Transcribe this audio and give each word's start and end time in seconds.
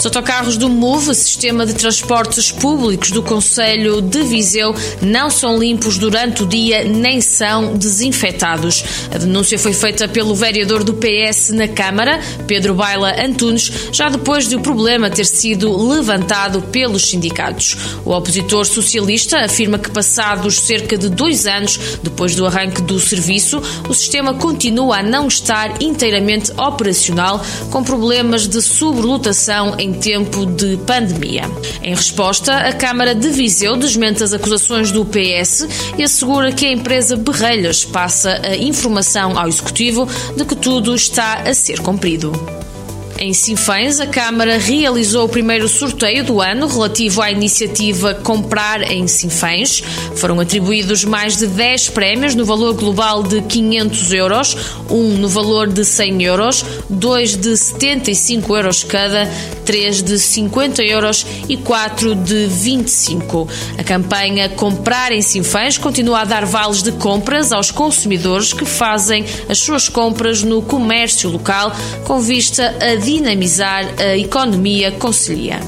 Os 0.00 0.06
autocarros 0.06 0.56
do 0.56 0.70
MOVE, 0.70 1.14
Sistema 1.14 1.66
de 1.66 1.74
Transportes 1.74 2.50
Públicos 2.50 3.10
do 3.10 3.22
Conselho 3.22 4.00
de 4.00 4.22
Viseu, 4.22 4.74
não 5.02 5.28
são 5.28 5.58
limpos 5.58 5.98
durante 5.98 6.42
o 6.42 6.46
dia 6.46 6.84
nem 6.84 7.20
são 7.20 7.76
desinfetados. 7.76 8.82
A 9.14 9.18
denúncia 9.18 9.58
foi 9.58 9.74
feita 9.74 10.08
pelo 10.08 10.34
vereador 10.34 10.82
do 10.82 10.94
PS 10.94 11.50
na 11.50 11.68
Câmara, 11.68 12.18
Pedro 12.46 12.72
Baila 12.72 13.14
Antunes, 13.22 13.70
já 13.92 14.08
depois 14.08 14.48
de 14.48 14.56
o 14.56 14.60
problema 14.60 15.10
ter 15.10 15.26
sido 15.26 15.70
levantado 15.86 16.62
pelos 16.62 17.10
sindicatos. 17.10 17.76
O 18.02 18.12
opositor 18.12 18.64
socialista 18.64 19.44
afirma 19.44 19.78
que, 19.78 19.90
passados 19.90 20.60
cerca 20.60 20.96
de 20.96 21.10
dois 21.10 21.46
anos 21.46 21.78
depois 22.02 22.34
do 22.34 22.46
arranque 22.46 22.80
do 22.80 22.98
serviço, 22.98 23.60
o 23.86 23.92
sistema 23.92 24.32
continua 24.32 25.00
a 25.00 25.02
não 25.02 25.28
estar 25.28 25.82
inteiramente 25.82 26.52
operacional, 26.52 27.44
com 27.70 27.84
problemas 27.84 28.48
de 28.48 28.62
sobrelotação 28.62 29.74
em 29.78 29.89
em 29.90 29.94
tempo 29.94 30.46
de 30.46 30.76
pandemia. 30.86 31.42
Em 31.82 31.94
resposta, 31.94 32.56
a 32.56 32.72
Câmara 32.72 33.14
de 33.14 33.28
Viseu 33.30 33.76
desmente 33.76 34.22
as 34.22 34.32
acusações 34.32 34.92
do 34.92 35.04
PS 35.04 35.66
e 35.98 36.04
assegura 36.04 36.52
que 36.52 36.66
a 36.66 36.72
empresa 36.72 37.16
Berrelhas 37.16 37.84
passa 37.84 38.40
a 38.44 38.56
informação 38.56 39.36
ao 39.36 39.48
Executivo 39.48 40.08
de 40.36 40.44
que 40.44 40.54
tudo 40.54 40.94
está 40.94 41.42
a 41.42 41.52
ser 41.52 41.80
cumprido. 41.80 42.59
Em 43.22 43.34
Sinfãs, 43.34 44.00
a 44.00 44.06
Câmara 44.06 44.56
realizou 44.56 45.26
o 45.26 45.28
primeiro 45.28 45.68
sorteio 45.68 46.24
do 46.24 46.40
ano 46.40 46.66
relativo 46.66 47.20
à 47.20 47.30
iniciativa 47.30 48.14
Comprar 48.14 48.80
em 48.90 49.06
Sinfãs. 49.06 49.82
Foram 50.16 50.40
atribuídos 50.40 51.04
mais 51.04 51.36
de 51.36 51.46
10 51.46 51.90
prémios 51.90 52.34
no 52.34 52.46
valor 52.46 52.72
global 52.72 53.22
de 53.22 53.42
500 53.42 54.12
euros, 54.14 54.56
um 54.88 55.18
no 55.18 55.28
valor 55.28 55.68
de 55.68 55.84
100 55.84 56.22
euros, 56.22 56.64
dois 56.88 57.36
de 57.36 57.54
75 57.58 58.56
euros 58.56 58.82
cada, 58.84 59.30
três 59.66 60.02
de 60.02 60.18
50 60.18 60.82
euros 60.82 61.26
e 61.46 61.58
quatro 61.58 62.14
de 62.14 62.46
25. 62.46 63.46
A 63.76 63.84
campanha 63.84 64.48
Comprar 64.48 65.12
em 65.12 65.20
Sinfãs 65.20 65.76
continua 65.76 66.20
a 66.20 66.24
dar 66.24 66.46
vales 66.46 66.82
de 66.82 66.92
compras 66.92 67.52
aos 67.52 67.70
consumidores 67.70 68.54
que 68.54 68.64
fazem 68.64 69.26
as 69.46 69.58
suas 69.58 69.90
compras 69.90 70.42
no 70.42 70.62
comércio 70.62 71.28
local 71.28 71.70
com 72.04 72.18
vista 72.18 72.74
a 72.80 72.94
dinamizar 73.16 73.84
a 73.98 74.16
economia 74.16 74.92
concelhia. 74.92 75.58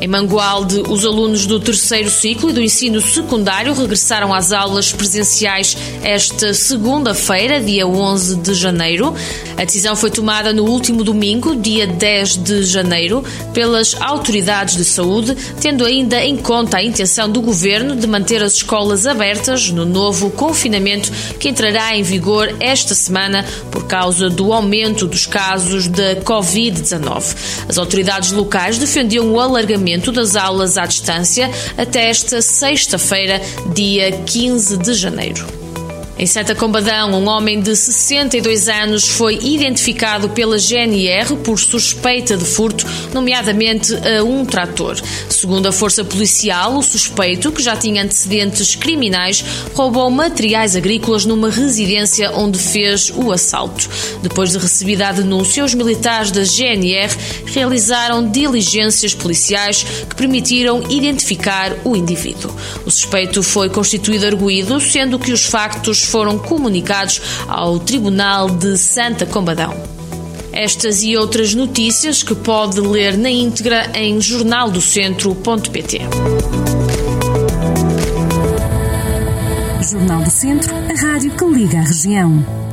Em 0.00 0.06
Mangualde, 0.08 0.80
os 0.88 1.04
alunos 1.04 1.44
do 1.44 1.60
terceiro 1.60 2.08
ciclo 2.08 2.48
e 2.48 2.52
do 2.54 2.62
ensino 2.62 3.02
secundário 3.02 3.74
regressaram 3.74 4.32
às 4.32 4.50
aulas 4.50 4.92
presenciais 4.92 5.76
esta 6.02 6.54
segunda-feira, 6.54 7.60
dia 7.60 7.86
11 7.86 8.36
de 8.36 8.54
janeiro. 8.54 9.14
A 9.60 9.64
decisão 9.64 9.94
foi 9.94 10.10
tomada 10.10 10.54
no 10.54 10.64
último 10.64 11.04
domingo, 11.04 11.54
dia 11.54 11.86
10 11.86 12.36
de 12.38 12.62
janeiro, 12.62 13.22
pelas 13.52 13.94
autoridades 14.00 14.74
de 14.74 14.86
saúde, 14.86 15.36
tendo 15.60 15.84
ainda 15.84 16.24
em 16.24 16.34
conta 16.34 16.78
a 16.78 16.82
intenção 16.82 17.30
do 17.30 17.42
governo 17.42 17.94
de 17.94 18.06
manter 18.06 18.42
as 18.42 18.54
escolas 18.54 19.06
abertas 19.06 19.70
no 19.70 19.84
novo 19.84 20.30
confinamento 20.30 21.12
que 21.38 21.50
entrará 21.50 21.94
em 21.94 22.02
vigor 22.02 22.56
esta 22.58 22.94
semana 22.94 23.44
por 23.70 23.86
causa 23.86 24.30
do 24.30 24.50
aumento 24.50 25.06
dos 25.06 25.26
casos 25.26 25.88
da 25.88 26.16
Covid-19. 26.16 27.36
As 27.68 27.76
autoridades 27.76 28.32
locais 28.32 28.78
defendiam 28.78 29.30
o 29.30 29.38
alargamento 29.38 30.10
das 30.10 30.36
aulas 30.36 30.78
à 30.78 30.86
distância 30.86 31.50
até 31.76 32.08
esta 32.08 32.40
sexta-feira, 32.40 33.42
dia 33.74 34.10
15 34.10 34.78
de 34.78 34.94
janeiro. 34.94 35.59
Em 36.20 36.26
Santa 36.26 36.54
Combadão, 36.54 37.12
um 37.12 37.26
homem 37.26 37.62
de 37.62 37.74
62 37.74 38.68
anos 38.68 39.08
foi 39.08 39.38
identificado 39.42 40.28
pela 40.28 40.58
GNR 40.58 41.34
por 41.36 41.58
suspeita 41.58 42.36
de 42.36 42.44
furto, 42.44 42.86
nomeadamente 43.14 43.94
a 43.94 44.22
um 44.22 44.44
trator. 44.44 45.00
Segundo 45.30 45.66
a 45.66 45.72
Força 45.72 46.04
Policial, 46.04 46.76
o 46.76 46.82
suspeito, 46.82 47.50
que 47.50 47.62
já 47.62 47.74
tinha 47.74 48.02
antecedentes 48.02 48.74
criminais, 48.74 49.42
roubou 49.74 50.10
materiais 50.10 50.76
agrícolas 50.76 51.24
numa 51.24 51.48
residência 51.48 52.30
onde 52.32 52.58
fez 52.58 53.10
o 53.16 53.32
assalto. 53.32 53.88
Depois 54.22 54.50
de 54.50 54.58
recebida 54.58 55.08
a 55.08 55.12
denúncia, 55.12 55.64
os 55.64 55.72
militares 55.72 56.30
da 56.30 56.44
GNR 56.44 57.16
realizaram 57.46 58.30
diligências 58.30 59.14
policiais 59.14 59.86
que 60.06 60.14
permitiram 60.14 60.82
identificar 60.90 61.74
o 61.82 61.96
indivíduo. 61.96 62.54
O 62.84 62.90
suspeito 62.90 63.42
foi 63.42 63.70
constituído 63.70 64.26
arguído, 64.26 64.78
sendo 64.82 65.18
que 65.18 65.32
os 65.32 65.46
factos 65.46 66.09
foram 66.10 66.38
comunicados 66.38 67.20
ao 67.46 67.78
Tribunal 67.78 68.50
de 68.50 68.76
Santa 68.76 69.24
Combadão. 69.24 69.72
Estas 70.52 71.02
e 71.02 71.16
outras 71.16 71.54
notícias 71.54 72.22
que 72.24 72.34
pode 72.34 72.80
ler 72.80 73.16
na 73.16 73.30
íntegra 73.30 73.92
em 73.94 74.20
jornaldocentro.pt. 74.20 76.00
Jornal 79.88 80.22
do 80.22 80.30
Centro, 80.30 80.74
a 80.74 81.00
rádio 81.00 81.30
que 81.30 81.44
liga 81.44 81.78
a 81.78 81.82
região. 81.82 82.69